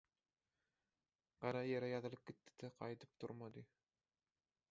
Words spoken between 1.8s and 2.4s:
ýazylyp